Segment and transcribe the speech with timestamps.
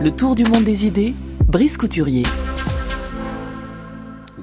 [0.00, 1.12] Le tour du monde des idées,
[1.48, 2.22] Brice Couturier.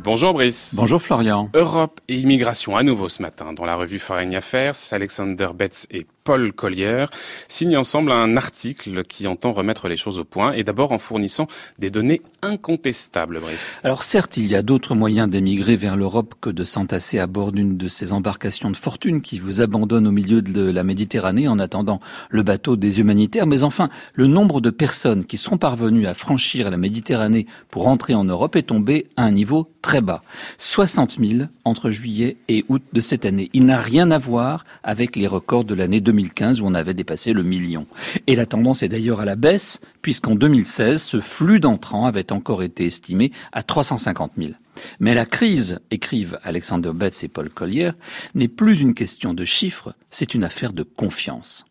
[0.04, 0.74] Bonjour Brice.
[0.76, 1.50] Bonjour Florian.
[1.54, 3.54] Europe et immigration à nouveau ce matin.
[3.54, 7.06] Dans la revue Foreign Affairs, Alexander Betts et Paul Collier
[7.48, 11.48] signent ensemble un article qui entend remettre les choses au point et d'abord en fournissant
[11.78, 13.80] des données incontestables, Brice.
[13.84, 17.52] Alors certes, il y a d'autres moyens d'émigrer vers l'Europe que de s'entasser à bord
[17.52, 21.60] d'une de ces embarcations de fortune qui vous abandonnent au milieu de la Méditerranée en
[21.60, 23.46] attendant le bateau des humanitaires.
[23.46, 28.16] Mais enfin, le nombre de personnes qui sont parvenues à franchir la Méditerranée pour entrer
[28.16, 30.24] en Europe est tombé à un niveau très bas.
[30.58, 33.52] 60 000 entre juillet et août de cette année.
[33.54, 37.34] Il n'a rien à voir avec les records de l'année 2015 où on avait dépassé
[37.34, 37.88] le million.
[38.28, 42.64] Et la tendance est d'ailleurs à la baisse puisqu'en 2016, ce flux d'entrants avait encore
[42.64, 44.52] été estimé à 350 000.
[45.00, 47.92] Mais la crise, écrivent Alexander Betts et Paul Collier,
[48.34, 51.66] n'est plus une question de chiffres, c'est une affaire de confiance.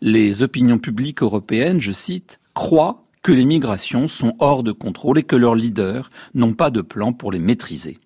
[0.00, 5.22] Les opinions publiques européennes, je cite, croient que les migrations sont hors de contrôle et
[5.22, 7.98] que leurs leaders n'ont pas de plan pour les maîtriser.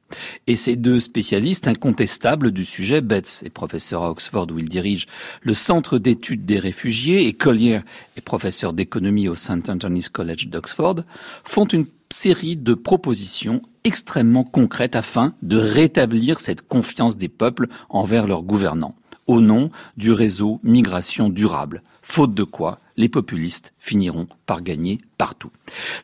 [0.47, 5.07] Et ces deux spécialistes incontestables du sujet, Betts est professeur à Oxford où il dirige
[5.43, 7.81] le Centre d'études des réfugiés et Collier
[8.17, 9.69] est professeur d'économie au St.
[9.69, 11.03] Anthony's College d'Oxford,
[11.45, 18.27] font une série de propositions extrêmement concrètes afin de rétablir cette confiance des peuples envers
[18.27, 18.95] leurs gouvernants
[19.27, 25.51] au nom du réseau migration durable, faute de quoi les populistes finiront par gagner partout.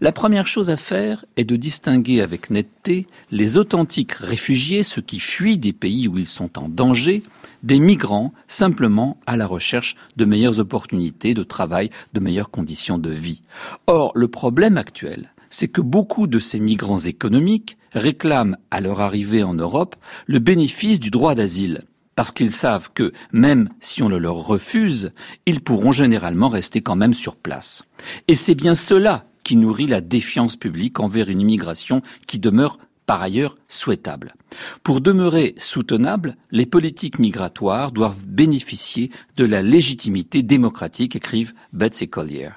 [0.01, 5.21] La première chose à faire est de distinguer avec netteté les authentiques réfugiés, ceux qui
[5.21, 7.23] fuient des pays où ils sont en danger,
[7.63, 13.11] des migrants simplement à la recherche de meilleures opportunités de travail, de meilleures conditions de
[13.11, 13.43] vie.
[13.87, 19.43] Or, le problème actuel, c'est que beaucoup de ces migrants économiques réclament à leur arrivée
[19.43, 19.97] en Europe
[20.27, 21.83] le bénéfice du droit d'asile
[22.21, 25.15] parce qu'ils savent que, même si on le leur refuse,
[25.47, 27.83] ils pourront généralement rester quand même sur place.
[28.29, 32.77] Et c'est bien cela qui nourrit la défiance publique envers une immigration qui demeure
[33.11, 34.37] par ailleurs souhaitable.
[34.85, 42.07] Pour demeurer soutenables, les politiques migratoires doivent bénéficier de la légitimité démocratique, écrivent Betts et
[42.07, 42.51] Collier.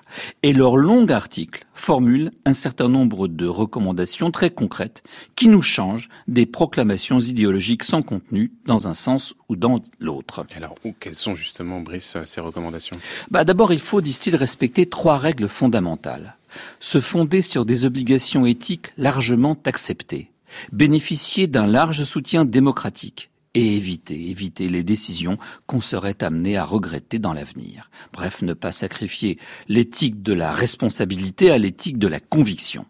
[0.44, 5.02] Et leur long article formule un certain nombre de recommandations très concrètes
[5.36, 10.46] qui nous changent des proclamations idéologiques sans contenu dans un sens ou dans l'autre.
[10.56, 12.98] Alors, quelles sont justement, Brice, ces recommandations?
[13.32, 16.38] Bah, D'abord, il faut, disent-ils, respecter trois règles fondamentales.
[16.80, 20.30] Se fonder sur des obligations éthiques largement acceptées
[20.72, 25.38] bénéficier d'un large soutien démocratique et éviter, éviter les décisions
[25.68, 27.90] qu'on serait amené à regretter dans l'avenir.
[28.12, 29.38] Bref, ne pas sacrifier
[29.68, 32.86] l'éthique de la responsabilité à l'éthique de la conviction.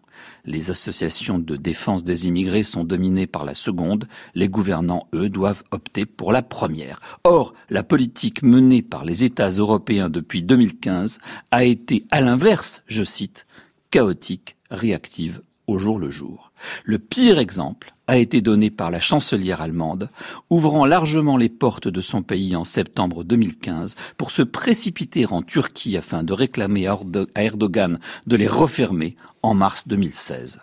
[0.46, 5.64] Les associations de défense des immigrés sont dominées par la seconde, les gouvernants, eux, doivent
[5.70, 7.00] opter pour la première.
[7.24, 11.18] Or, la politique menée par les États européens depuis 2015
[11.50, 13.46] a été, à l'inverse, je cite,
[13.90, 16.52] chaotique, réactive, au jour le jour.
[16.84, 20.10] Le pire exemple a été donné par la chancelière allemande,
[20.50, 25.96] ouvrant largement les portes de son pays en septembre 2015 pour se précipiter en Turquie
[25.96, 26.98] afin de réclamer à
[27.36, 30.60] Erdogan de les refermer en mars 2016.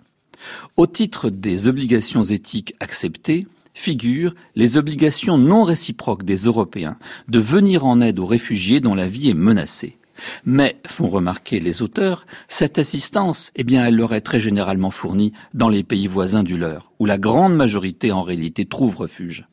[0.77, 6.97] Au titre des obligations éthiques acceptées, figurent les obligations non réciproques des Européens
[7.27, 9.97] de venir en aide aux réfugiés dont la vie est menacée.
[10.45, 15.33] Mais, font remarquer les auteurs, cette assistance, eh bien, elle leur est très généralement fournie
[15.53, 19.45] dans les pays voisins du leur, où la grande majorité en réalité trouve refuge.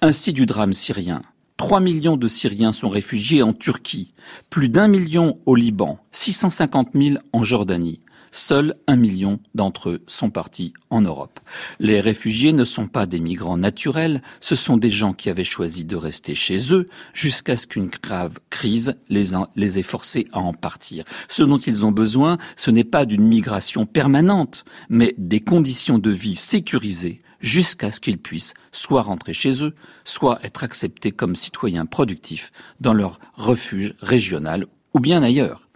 [0.00, 1.22] Ainsi du drame syrien.
[1.56, 4.12] 3 millions de Syriens sont réfugiés en Turquie,
[4.50, 8.00] plus d'un million au Liban, 650 000 en Jordanie.
[8.36, 11.38] Seuls un million d'entre eux sont partis en Europe.
[11.78, 15.84] Les réfugiés ne sont pas des migrants naturels, ce sont des gens qui avaient choisi
[15.84, 20.52] de rester chez eux jusqu'à ce qu'une grave crise les, les ait forcés à en
[20.52, 21.04] partir.
[21.28, 26.10] Ce dont ils ont besoin, ce n'est pas d'une migration permanente, mais des conditions de
[26.10, 31.86] vie sécurisées jusqu'à ce qu'ils puissent soit rentrer chez eux, soit être acceptés comme citoyens
[31.86, 35.68] productifs dans leur refuge régional ou bien ailleurs.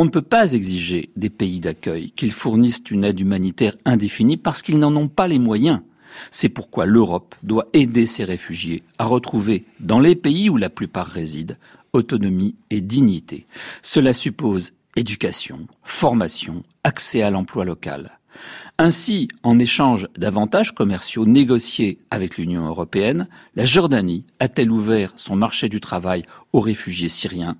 [0.00, 4.62] On ne peut pas exiger des pays d'accueil qu'ils fournissent une aide humanitaire indéfinie parce
[4.62, 5.80] qu'ils n'en ont pas les moyens.
[6.30, 11.08] C'est pourquoi l'Europe doit aider ces réfugiés à retrouver, dans les pays où la plupart
[11.08, 11.56] résident,
[11.92, 13.48] autonomie et dignité.
[13.82, 18.20] Cela suppose éducation, formation, accès à l'emploi local.
[18.78, 25.68] Ainsi, en échange d'avantages commerciaux négociés avec l'Union européenne, la Jordanie a-t-elle ouvert son marché
[25.68, 26.22] du travail
[26.52, 27.56] aux réfugiés syriens?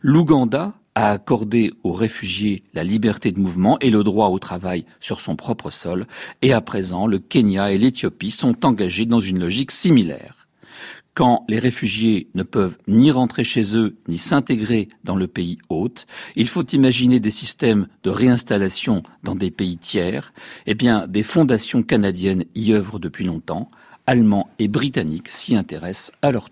[0.00, 5.20] L'Ouganda a accordé aux réfugiés la liberté de mouvement et le droit au travail sur
[5.20, 6.06] son propre sol,
[6.42, 10.48] et à présent le Kenya et l'Éthiopie sont engagés dans une logique similaire.
[11.16, 16.06] quand les réfugiés ne peuvent ni rentrer chez eux, ni s'intégrer dans le pays hôte,
[16.36, 20.34] il faut imaginer des systèmes de réinstallation dans des pays tiers.
[20.66, 23.70] Eh bien, des fondations canadiennes y œuvrent depuis longtemps.
[24.06, 26.44] Allemands et Britanniques s'y intéressent à leur